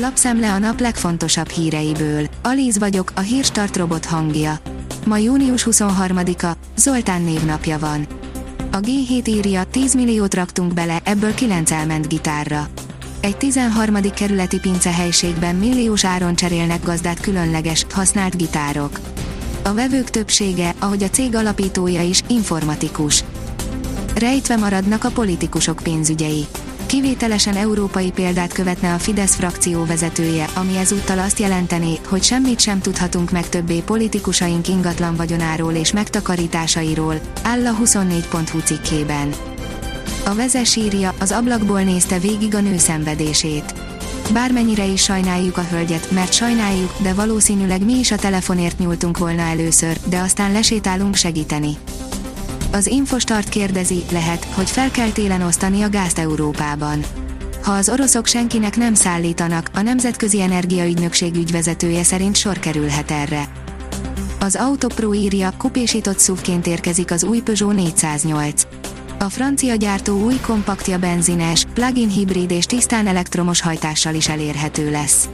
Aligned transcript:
Lapszemle 0.00 0.52
a 0.52 0.58
nap 0.58 0.80
legfontosabb 0.80 1.48
híreiből. 1.48 2.26
Alíz 2.42 2.78
vagyok, 2.78 3.12
a 3.14 3.20
hírstart 3.20 3.76
robot 3.76 4.04
hangja. 4.04 4.58
Ma 5.06 5.16
június 5.16 5.66
23-a, 5.70 6.56
Zoltán 6.76 7.22
névnapja 7.22 7.78
van. 7.78 8.06
A 8.72 8.80
G7 8.80 9.28
írja, 9.28 9.64
10 9.64 9.94
milliót 9.94 10.34
raktunk 10.34 10.74
bele, 10.74 11.00
ebből 11.04 11.34
9 11.34 11.70
elment 11.70 12.08
gitárra. 12.08 12.68
Egy 13.20 13.36
13. 13.36 14.00
kerületi 14.00 14.58
pince 14.58 14.92
helységben 14.92 15.54
milliós 15.54 16.04
áron 16.04 16.34
cserélnek 16.34 16.82
gazdát 16.84 17.20
különleges, 17.20 17.86
használt 17.92 18.36
gitárok. 18.36 19.00
A 19.62 19.74
vevők 19.74 20.10
többsége, 20.10 20.74
ahogy 20.78 21.02
a 21.02 21.10
cég 21.10 21.34
alapítója 21.34 22.02
is, 22.02 22.22
informatikus. 22.26 23.24
Rejtve 24.14 24.56
maradnak 24.56 25.04
a 25.04 25.10
politikusok 25.10 25.80
pénzügyei. 25.82 26.46
Kivételesen 26.88 27.56
európai 27.56 28.10
példát 28.10 28.52
követne 28.52 28.94
a 28.94 28.98
Fidesz 28.98 29.34
frakció 29.34 29.84
vezetője, 29.84 30.46
ami 30.54 30.76
ezúttal 30.76 31.18
azt 31.18 31.38
jelenteni, 31.38 31.98
hogy 32.06 32.22
semmit 32.22 32.60
sem 32.60 32.80
tudhatunk 32.80 33.30
meg 33.30 33.48
többé 33.48 33.78
politikusaink 33.80 34.68
ingatlan 34.68 35.16
vagyonáról 35.16 35.72
és 35.72 35.92
megtakarításairól, 35.92 37.20
áll 37.42 37.66
a 37.66 37.76
24.hu 37.84 38.58
cikkében. 38.58 39.32
A 40.24 40.34
vezes 40.34 40.76
írja, 40.76 41.14
az 41.20 41.32
ablakból 41.32 41.82
nézte 41.82 42.18
végig 42.18 42.54
a 42.54 42.60
nő 42.60 42.76
szenvedését. 42.76 43.74
Bármennyire 44.32 44.84
is 44.84 45.02
sajnáljuk 45.02 45.56
a 45.56 45.66
hölgyet, 45.70 46.10
mert 46.10 46.32
sajnáljuk, 46.32 46.92
de 47.02 47.14
valószínűleg 47.14 47.84
mi 47.84 47.98
is 47.98 48.10
a 48.10 48.16
telefonért 48.16 48.78
nyúltunk 48.78 49.18
volna 49.18 49.42
először, 49.42 49.96
de 50.08 50.18
aztán 50.18 50.52
lesétálunk 50.52 51.14
segíteni. 51.14 51.76
Az 52.72 52.86
Infostart 52.86 53.48
kérdezi, 53.48 54.02
lehet, 54.10 54.44
hogy 54.44 54.70
fel 54.70 54.90
kell 54.90 55.10
télen 55.10 55.42
osztani 55.42 55.82
a 55.82 55.88
gázt 55.88 56.18
Európában. 56.18 57.04
Ha 57.62 57.72
az 57.72 57.88
oroszok 57.88 58.26
senkinek 58.26 58.76
nem 58.76 58.94
szállítanak, 58.94 59.70
a 59.74 59.80
Nemzetközi 59.80 60.40
Energiaügynökség 60.40 61.36
ügyvezetője 61.36 62.02
szerint 62.02 62.36
sor 62.36 62.58
kerülhet 62.58 63.10
erre. 63.10 63.48
Az 64.40 64.56
Autopro 64.56 65.14
írja, 65.14 65.52
kupésított 65.58 66.18
szuvként 66.18 66.66
érkezik 66.66 67.10
az 67.10 67.24
új 67.24 67.40
Peugeot 67.40 67.74
408. 67.74 68.66
A 69.18 69.28
francia 69.28 69.74
gyártó 69.74 70.22
új 70.22 70.40
kompaktja 70.40 70.98
benzines, 70.98 71.66
plug-in 71.74 72.08
hibrid 72.08 72.50
és 72.50 72.64
tisztán 72.64 73.06
elektromos 73.06 73.60
hajtással 73.60 74.14
is 74.14 74.28
elérhető 74.28 74.90
lesz. 74.90 75.28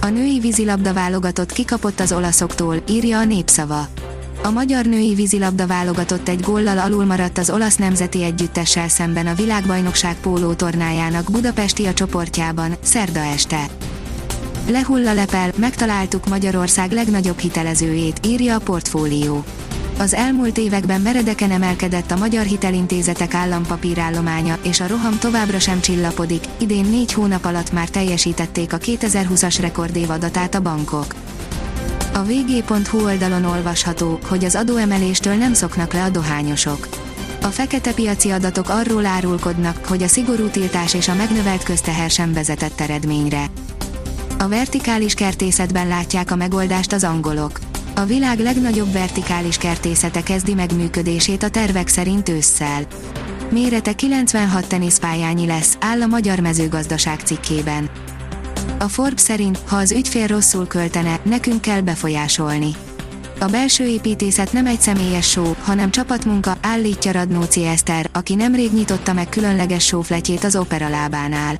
A 0.00 0.06
női 0.06 0.38
vízilabda 0.40 0.92
válogatott 0.92 1.52
kikapott 1.52 2.00
az 2.00 2.12
olaszoktól, 2.12 2.82
írja 2.88 3.18
a 3.18 3.24
népszava. 3.24 3.88
A 4.42 4.50
magyar 4.50 4.84
női 4.84 5.14
vízilabda 5.14 5.66
válogatott 5.66 6.28
egy 6.28 6.40
góllal 6.40 6.78
alul 6.78 7.04
maradt 7.04 7.38
az 7.38 7.50
olasz 7.50 7.76
nemzeti 7.76 8.22
együttessel 8.22 8.88
szemben 8.88 9.26
a 9.26 9.34
világbajnokság 9.34 10.16
póló 10.20 10.52
tornájának 10.52 11.30
Budapesti 11.30 11.86
a 11.86 11.92
csoportjában, 11.92 12.76
szerda 12.82 13.20
este. 13.20 13.66
Lehull 14.68 15.06
a 15.06 15.14
lepel, 15.14 15.52
megtaláltuk 15.56 16.28
Magyarország 16.28 16.92
legnagyobb 16.92 17.38
hitelezőjét, 17.38 18.26
írja 18.26 18.54
a 18.54 18.58
portfólió. 18.58 19.44
Az 19.98 20.14
elmúlt 20.14 20.58
években 20.58 21.00
meredeken 21.00 21.50
emelkedett 21.50 22.10
a 22.10 22.16
magyar 22.16 22.44
hitelintézetek 22.44 23.34
állampapírállománya, 23.34 24.58
és 24.62 24.80
a 24.80 24.86
roham 24.86 25.18
továbbra 25.18 25.58
sem 25.58 25.80
csillapodik, 25.80 26.44
idén 26.58 26.84
négy 26.84 27.12
hónap 27.12 27.44
alatt 27.44 27.72
már 27.72 27.88
teljesítették 27.88 28.72
a 28.72 28.78
2020-as 28.78 29.56
rekordév 29.60 30.10
adatát 30.10 30.54
a 30.54 30.60
bankok. 30.60 31.14
A 32.12 32.22
vg.hu 32.22 33.04
oldalon 33.04 33.44
olvasható, 33.44 34.18
hogy 34.28 34.44
az 34.44 34.54
adóemeléstől 34.54 35.34
nem 35.34 35.54
szoknak 35.54 35.92
le 35.92 36.02
a 36.04 36.08
dohányosok. 36.08 36.88
A 37.42 37.46
fekete 37.46 37.92
piaci 37.92 38.30
adatok 38.30 38.68
arról 38.68 39.06
árulkodnak, 39.06 39.84
hogy 39.86 40.02
a 40.02 40.06
szigorú 40.06 40.46
tiltás 40.46 40.94
és 40.94 41.08
a 41.08 41.14
megnövelt 41.14 41.62
közteher 41.62 42.10
sem 42.10 42.32
vezetett 42.32 42.80
eredményre. 42.80 43.44
A 44.38 44.48
vertikális 44.48 45.14
kertészetben 45.14 45.88
látják 45.88 46.30
a 46.30 46.36
megoldást 46.36 46.92
az 46.92 47.04
angolok. 47.04 47.58
A 47.94 48.04
világ 48.04 48.38
legnagyobb 48.38 48.92
vertikális 48.92 49.56
kertészete 49.56 50.22
kezdi 50.22 50.54
meg 50.54 50.76
működését 50.76 51.42
a 51.42 51.48
tervek 51.48 51.88
szerint 51.88 52.28
ősszel. 52.28 52.86
Mérete 53.50 53.92
96 53.92 54.66
teniszpályányi 54.66 55.46
lesz, 55.46 55.76
áll 55.80 56.02
a 56.02 56.06
Magyar 56.06 56.40
Mezőgazdaság 56.40 57.20
cikkében. 57.20 57.90
A 58.78 58.88
Forbes 58.88 59.20
szerint, 59.20 59.58
ha 59.66 59.76
az 59.76 59.92
ügyfél 59.92 60.26
rosszul 60.26 60.66
költene, 60.66 61.20
nekünk 61.22 61.60
kell 61.60 61.80
befolyásolni. 61.80 62.70
A 63.40 63.46
belső 63.46 63.86
építészet 63.86 64.52
nem 64.52 64.66
egy 64.66 64.80
személyes 64.80 65.30
show, 65.30 65.52
hanem 65.62 65.90
csapatmunka, 65.90 66.56
állítja 66.62 67.12
Radnóci 67.12 67.64
Eszter, 67.66 68.10
aki 68.12 68.34
nemrég 68.34 68.72
nyitotta 68.72 69.12
meg 69.12 69.28
különleges 69.28 69.84
sófletjét 69.84 70.44
az 70.44 70.56
opera 70.56 70.88
lábánál. 70.88 71.58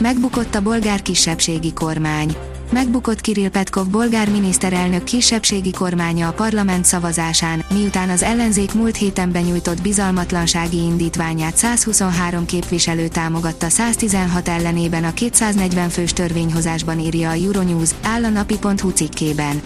Megbukott 0.00 0.54
a 0.54 0.62
bolgár 0.62 1.02
kisebbségi 1.02 1.72
kormány. 1.72 2.36
Megbukott 2.72 3.20
Kirill 3.20 3.48
Petkov 3.48 3.86
bolgár 3.86 4.30
miniszterelnök 4.30 5.04
kisebbségi 5.04 5.70
kormánya 5.70 6.28
a 6.28 6.32
parlament 6.32 6.84
szavazásán, 6.84 7.64
miután 7.74 8.10
az 8.10 8.22
ellenzék 8.22 8.74
múlt 8.74 8.96
héten 8.96 9.32
benyújtott 9.32 9.82
bizalmatlansági 9.82 10.76
indítványát 10.76 11.56
123 11.56 12.46
képviselő 12.46 13.08
támogatta 13.08 13.68
116 13.68 14.48
ellenében 14.48 15.04
a 15.04 15.14
240 15.14 15.88
fős 15.88 16.12
törvényhozásban 16.12 16.98
írja 16.98 17.30
a 17.30 17.34
Euronews, 17.34 17.90
áll 18.02 18.24
a 18.24 18.28
napi.hu 18.28 18.90
cikkében. 18.90 19.62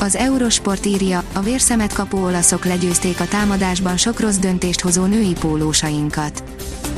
Az 0.00 0.16
Eurosport 0.16 0.86
írja, 0.86 1.22
a 1.32 1.40
vérszemet 1.40 1.92
kapó 1.92 2.18
olaszok 2.18 2.64
legyőzték 2.64 3.20
a 3.20 3.28
támadásban 3.28 3.96
sok 3.96 4.20
rossz 4.20 4.36
döntést 4.36 4.80
hozó 4.80 5.04
női 5.04 5.32
pólósainkat. 5.40 6.42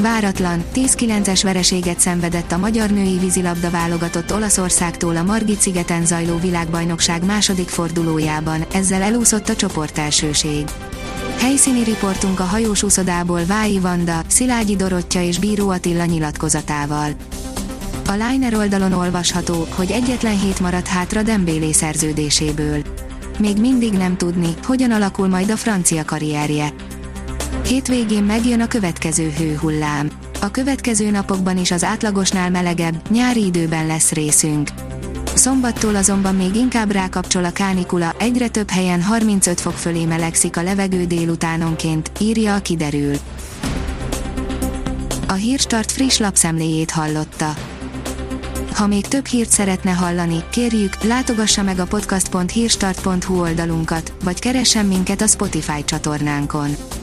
Váratlan, 0.00 0.64
10-9-es 0.74 1.40
vereséget 1.42 2.00
szenvedett 2.00 2.52
a 2.52 2.58
magyar 2.58 2.90
női 2.90 3.18
vízilabda 3.18 3.70
válogatott 3.70 4.32
Olaszországtól 4.32 5.16
a 5.16 5.22
Margit 5.22 5.60
szigeten 5.60 6.06
zajló 6.06 6.36
világbajnokság 6.38 7.24
második 7.24 7.68
fordulójában, 7.68 8.64
ezzel 8.72 9.02
elúszott 9.02 9.48
a 9.48 9.56
csoportelsőség. 9.56 10.64
Helyszíni 11.38 11.82
riportunk 11.82 12.40
a 12.40 12.42
hajós 12.42 12.82
úszodából 12.82 13.44
Vái 13.44 13.78
Vanda, 13.78 14.22
Szilágyi 14.26 14.76
Dorottya 14.76 15.20
és 15.20 15.38
Bíró 15.38 15.68
Attila 15.68 16.04
nyilatkozatával. 16.04 17.10
A 18.06 18.12
Liner 18.12 18.54
oldalon 18.54 18.92
olvasható, 18.92 19.66
hogy 19.74 19.90
egyetlen 19.90 20.38
hét 20.40 20.60
maradt 20.60 20.86
hátra 20.86 21.22
Dembélé 21.22 21.72
szerződéséből. 21.72 22.82
Még 23.38 23.56
mindig 23.60 23.92
nem 23.92 24.16
tudni, 24.16 24.54
hogyan 24.62 24.90
alakul 24.90 25.28
majd 25.28 25.50
a 25.50 25.56
francia 25.56 26.04
karrierje. 26.04 26.72
Hétvégén 27.68 28.22
megjön 28.22 28.60
a 28.60 28.66
következő 28.66 29.30
hőhullám. 29.30 30.10
A 30.40 30.50
következő 30.50 31.10
napokban 31.10 31.58
is 31.58 31.70
az 31.70 31.84
átlagosnál 31.84 32.50
melegebb, 32.50 33.10
nyári 33.10 33.44
időben 33.44 33.86
lesz 33.86 34.12
részünk. 34.12 34.70
Szombattól 35.34 35.94
azonban 35.96 36.34
még 36.34 36.54
inkább 36.54 36.90
rákapcsol 36.90 37.44
a 37.44 37.52
kánikula, 37.52 38.14
egyre 38.18 38.48
több 38.48 38.70
helyen 38.70 39.02
35 39.02 39.60
fok 39.60 39.72
fölé 39.72 40.04
melegszik 40.04 40.56
a 40.56 40.62
levegő 40.62 41.04
délutánonként, 41.04 42.10
írja 42.20 42.54
a 42.54 42.60
kiderül. 42.60 43.16
A 45.26 45.32
Hírstart 45.32 45.92
friss 45.92 46.18
lapszemléjét 46.18 46.90
hallotta. 46.90 47.54
Ha 48.74 48.86
még 48.86 49.06
több 49.06 49.26
hírt 49.26 49.50
szeretne 49.50 49.90
hallani, 49.90 50.44
kérjük, 50.50 51.02
látogassa 51.02 51.62
meg 51.62 51.78
a 51.78 51.86
podcast.hírstart.hu 51.86 53.40
oldalunkat, 53.40 54.12
vagy 54.24 54.38
keressen 54.38 54.86
minket 54.86 55.20
a 55.20 55.26
Spotify 55.26 55.84
csatornánkon. 55.84 56.70